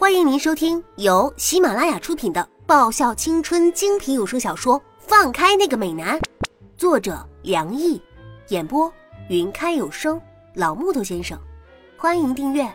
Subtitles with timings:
[0.00, 6.18] 欢迎您收听由喜马拉雅出品的爆笑青春精品有声小说《放开那个美男》，
[6.78, 8.00] 作者梁毅，
[8.48, 8.90] 演播
[9.28, 10.18] 云开有声
[10.54, 11.38] 老木头先生。
[11.98, 12.66] 欢迎订阅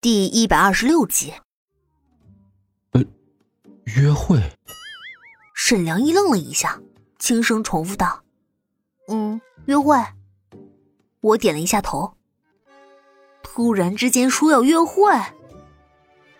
[0.00, 1.34] 第一百二十六集。
[2.92, 3.04] 呃，
[3.84, 4.40] 约会。
[5.54, 6.80] 沈良一愣了一下，
[7.18, 8.24] 轻声重复道
[9.08, 9.94] ：“嗯，约会。”
[11.20, 12.16] 我点了一下头。
[13.42, 15.12] 突然之间说要约会，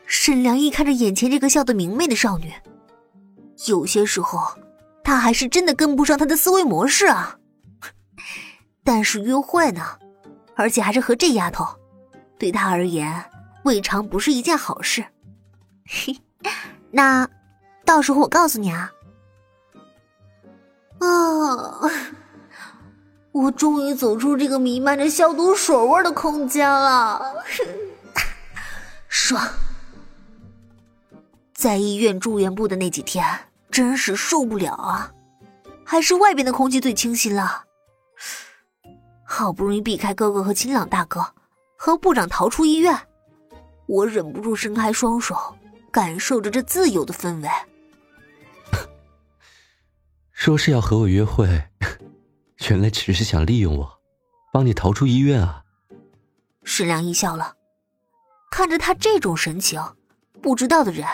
[0.06, 2.52] 沈良一看着眼前这个笑得明媚的少女，
[3.66, 4.40] 有些时候
[5.04, 7.36] 他还是真的跟不上她的思维模式啊。
[8.84, 9.98] 但是约会呢，
[10.54, 11.66] 而且还是和这丫头，
[12.38, 13.24] 对他而言
[13.64, 15.04] 未尝不是一件好事。
[15.86, 16.16] 嘿，
[16.90, 17.28] 那
[17.84, 18.90] 到时候我告诉你啊。
[20.98, 21.90] 啊。
[23.32, 27.42] 我终于走出这个弥漫着消毒水味的空间了，
[29.08, 29.42] 爽！
[31.54, 33.24] 在医院住院部的那几天，
[33.70, 35.12] 真是受不了啊！
[35.84, 37.64] 还是外边的空气最清新了。
[39.24, 41.24] 好不容易避开哥哥和清朗大哥，
[41.76, 42.94] 和部长逃出医院，
[43.86, 45.56] 我忍不住伸开双手，
[45.90, 47.48] 感受着这自由的氛围。
[50.32, 51.62] 说是要和我约会。
[52.70, 53.98] 原来只是想利用我，
[54.52, 55.62] 帮你逃出医院啊！
[56.64, 57.54] 沈良一笑了，
[58.50, 59.82] 看着他这种神情，
[60.40, 61.06] 不知道的人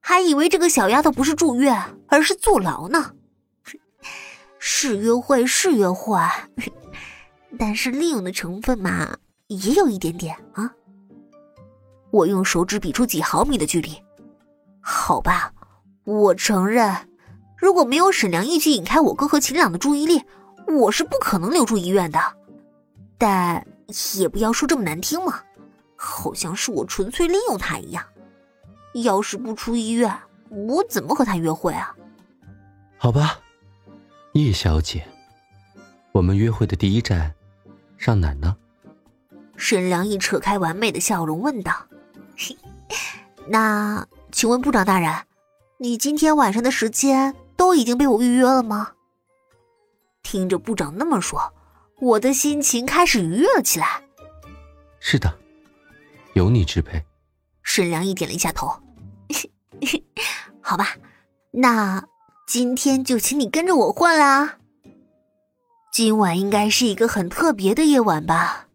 [0.00, 3.12] 还以为这个小丫头不是住院，而是坐牢呢。
[4.58, 6.18] 是约会是约会，
[7.58, 10.72] 但是利用的成分嘛，也有一点点啊。
[12.10, 14.02] 我用手指比出几毫米的距离，
[14.80, 15.52] 好吧，
[16.04, 17.08] 我承认，
[17.58, 20.22] 如果没有沈良一起引开我哥和秦朗的注意力。
[20.66, 22.18] 我是不可能留住医院的，
[23.18, 23.66] 但
[24.16, 25.40] 也不要说这么难听嘛，
[25.96, 28.04] 好像是我纯粹利用他一样。
[29.02, 30.16] 要是不出医院，
[30.48, 31.94] 我怎么和他约会啊？
[32.96, 33.38] 好吧，
[34.32, 35.06] 叶小姐，
[36.12, 37.34] 我们约会的第一站
[37.98, 38.56] 上哪呢？
[39.56, 41.72] 沈良一扯开完美的笑容问道
[43.48, 45.12] ：“那请问部长大人，
[45.78, 48.92] 你今天晚上的时间都已经被我预约了吗？”
[50.34, 51.54] 听着部长那么说，
[52.00, 54.02] 我的心情开始愉悦了起来。
[54.98, 55.32] 是的，
[56.32, 57.00] 由你支配。
[57.62, 58.66] 沈良一点了一下头。
[60.60, 60.96] 好吧，
[61.52, 62.04] 那
[62.48, 64.58] 今天就请你跟着我混啦。
[65.92, 68.66] 今晚应该是一个很特别的夜晚吧？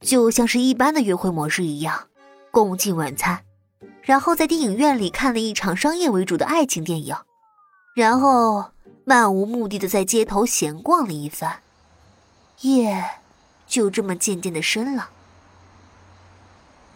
[0.00, 2.08] 就像是一般的约会模式一样，
[2.50, 3.44] 共进晚餐，
[4.00, 7.14] 然后在电影院里看了一场商业为主的爱情电影，
[7.94, 8.72] 然后。
[9.08, 11.60] 漫无目的的在街头闲逛了一番，
[12.62, 13.20] 夜
[13.64, 15.10] 就这么渐渐的深了。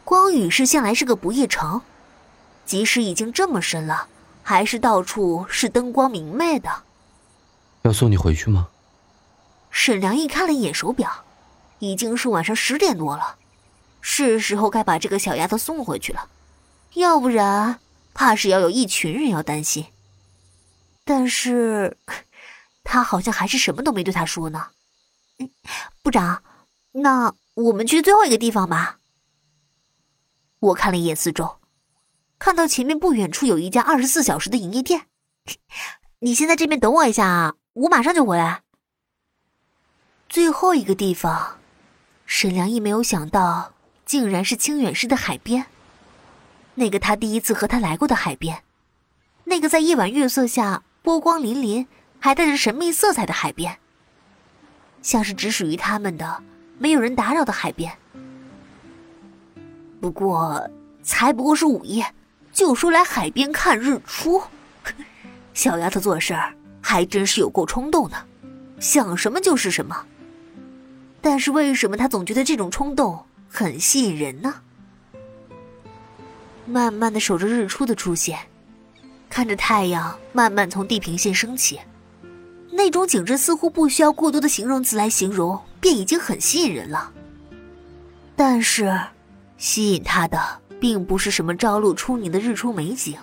[0.03, 1.83] 光宇市向来是个不夜城，
[2.67, 4.09] 即使已经这么深了，
[4.43, 6.83] 还是到处是灯光明媚的。
[7.83, 8.71] 要送你回去吗？
[9.71, 11.25] 沈良一看了一眼手表，
[11.79, 13.37] 已经是晚上十点多了，
[14.01, 16.27] 是时候该把这个小丫头送回去了，
[16.95, 17.79] 要不然
[18.13, 19.87] 怕是要有一群人要担心。
[21.05, 21.97] 但是，
[22.85, 24.69] 他好像还是什么都没对他说呢。
[26.03, 26.43] 部长，
[26.93, 28.99] 那我们去最后一个地方吧。
[30.61, 31.59] 我看了一眼四周，
[32.39, 35.07] 看到前面不远处有一家二十四小时的营业店。
[36.21, 38.63] 你先在这边等我一下啊，我马上就回来。
[40.29, 41.59] 最后一个地方，
[42.27, 43.73] 沈良义没有想到，
[44.05, 45.67] 竟然是清远市的海边。
[46.75, 48.63] 那个他第一次和他来过的海边，
[49.45, 50.83] 那个在夜晚月色下。
[51.03, 51.87] 波光粼粼，
[52.19, 53.79] 还带着神秘色彩的海边，
[55.03, 56.43] 像是只属于他们的、
[56.79, 57.93] 没有人打扰的海边。
[60.01, 60.69] 不过，
[61.03, 62.05] 才不过是午夜，
[62.53, 64.43] 就说来海边看日出，
[65.55, 68.27] 小丫头做事儿还真是有够冲动的，
[68.79, 70.07] 想什么就是什么。
[71.23, 74.55] 但是为什么她总觉得这种冲动很吸引人呢？
[76.67, 78.39] 慢慢的守着日出的出现。
[79.31, 81.81] 看着太阳慢慢从地平线升起，
[82.71, 87.13] 那种景致似乎不需要过多的形容词来形容，便已经很吸引人了。
[88.35, 89.01] 但是，
[89.57, 93.17] 吸引他的并不是什么朝露出凝的日出美景，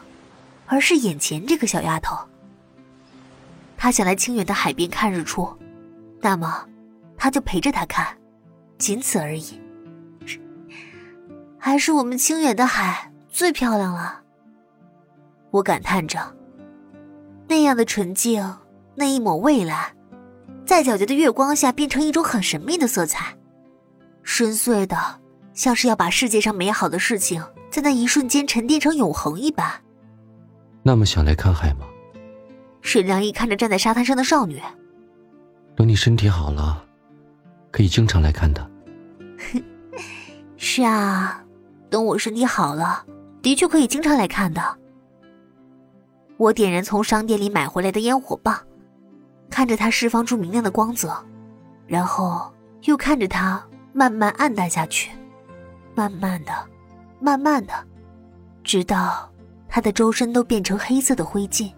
[0.65, 2.18] 而是眼前这个小丫头。
[3.75, 5.48] 他想来清远的海边看日出，
[6.21, 6.65] 那么，
[7.18, 8.07] 他就陪着他看，
[8.77, 9.60] 仅此而已。
[11.60, 14.21] 还是我们清远的海最漂亮了。
[15.57, 16.19] 我感叹着，
[17.48, 18.56] 那样的纯净，
[18.95, 19.95] 那一抹蔚蓝，
[20.65, 23.36] 在皎洁的月光下变成一种很神秘的色彩，
[24.21, 24.95] 深邃的，
[25.54, 29.68] 像是要把世界上美好的事情在那一瞬间沉淀成永恒一般。
[30.83, 31.88] 那么想来看海吗？
[32.81, 34.62] 沈良一看着站在沙滩上的少女，
[35.75, 36.86] 等你身体好了，
[37.71, 38.69] 可以经常来看的。
[40.56, 41.44] 是啊，
[41.89, 43.03] 等我身体好了，
[43.42, 44.62] 的确可以经常来看的。
[46.38, 48.56] 我点燃从商店里买回来的烟火棒，
[49.50, 51.12] 看着它释放出明亮的光泽，
[51.88, 52.54] 然后
[52.84, 55.10] 又看着它慢慢暗淡下去，
[55.95, 56.51] 慢慢的，
[57.19, 57.74] 慢慢的，
[58.63, 59.28] 直到
[59.68, 61.72] 它的周身都变成黑色的灰烬。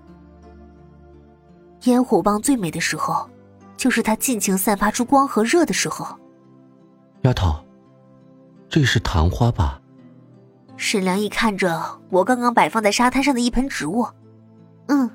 [1.84, 3.30] 烟火棒最美的时候，
[3.78, 6.06] 就是它尽情散发出光和热的时候。
[7.22, 7.56] 丫头，
[8.68, 9.82] 这是昙花吧？
[10.76, 14.06] 沈良一看着我刚刚摆放在沙滩上的一盆植物。
[14.90, 15.10] 嗯，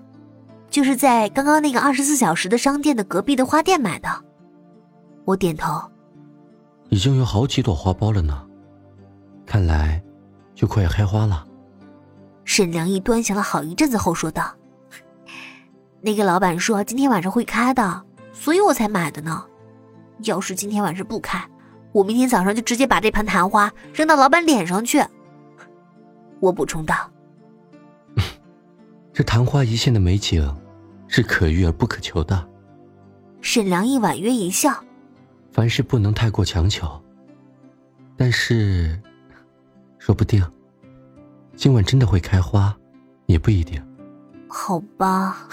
[0.71, 4.09] 就是在刚刚那个二十四小时的商店的隔壁的花店买的。
[5.25, 5.81] 我点头。
[6.91, 8.47] 已经有好几朵花苞了呢，
[9.45, 10.01] 看来
[10.55, 11.45] 就快要开花了。
[12.45, 14.55] 沈良义端详了好一阵子后说道
[16.01, 19.45] ：“那个老板说今天晚上会开的，所以我才买的呢。
[20.25, 21.43] 要是今天晚上不开，
[21.91, 25.03] 我明天早上就直接把这盆昙花扔到老板脸上去。”
[26.39, 27.11] 我补充道。
[29.15, 30.53] 这昙花一现的美景，
[31.07, 32.49] 是可遇而不可求的。
[33.41, 34.83] 沈良一婉约一笑
[35.53, 37.01] ：“凡事不能太过强求。
[38.17, 39.01] 但是，
[39.99, 40.45] 说不定
[41.55, 42.77] 今晚真的会开花，
[43.27, 43.81] 也不一定。”
[44.51, 45.49] 好吧，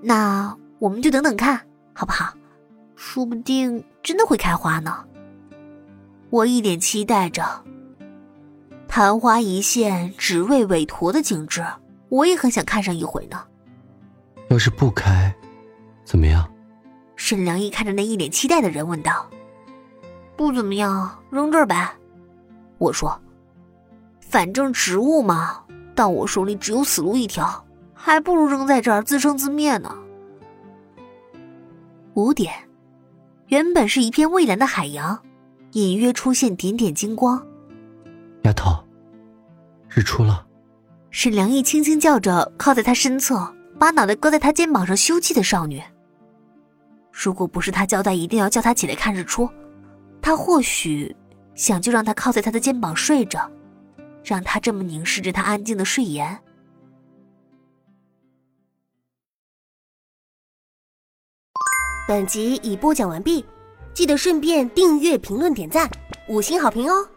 [0.00, 1.60] 那我们就等等看，
[1.92, 2.32] 好不好？
[2.96, 5.04] 说不定真的会开花呢。
[6.30, 7.64] 我一脸期待着，
[8.86, 11.62] 昙花一现，只为韦陀的景致。
[12.08, 13.42] 我也很想看上一回呢。
[14.48, 15.34] 要是不开，
[16.04, 16.48] 怎么样？
[17.16, 19.28] 沈良一看着那一脸期待的人问道
[20.36, 21.92] ：“不怎么样，扔这儿呗。”
[22.78, 23.20] 我说
[24.20, 25.62] ：“反正植物嘛，
[25.94, 29.94] 到我手里只有死路一条，还不如扔在这儿自生自灭呢。”
[32.14, 32.54] 五点，
[33.48, 35.20] 原本是一片蔚蓝的海洋，
[35.72, 37.46] 隐约出现点点金光。
[38.44, 38.82] 丫头，
[39.88, 40.46] 日出了。
[41.10, 45.82] 是梁毅轻轻叫着，靠在他身侧，把脑袋搁在他肩膀上休憩的少女。
[47.12, 49.48] 如果不是他交代一定要叫他起来看日出，
[50.20, 51.14] 他或许
[51.54, 53.50] 想就让他靠在他的肩膀睡着，
[54.22, 56.38] 让他这么凝视着他安静的睡颜。
[62.06, 63.44] 本集已播讲完毕，
[63.92, 65.90] 记得顺便订阅、评论、点赞、
[66.28, 67.08] 五星好评哦！